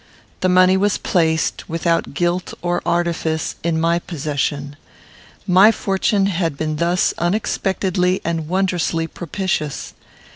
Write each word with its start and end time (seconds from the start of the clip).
The 0.39 0.49
money 0.49 0.77
was 0.77 0.97
placed, 0.97 1.69
without 1.69 2.15
guilt 2.15 2.55
or 2.63 2.81
artifice, 2.87 3.53
in 3.61 3.79
my 3.79 3.99
possession. 3.99 4.75
My 5.45 5.71
fortune 5.71 6.25
had 6.25 6.57
been 6.57 6.77
thus 6.77 7.13
unexpectedly 7.19 8.19
and 8.25 8.47
wondrously 8.47 9.05
propitious. 9.05 9.93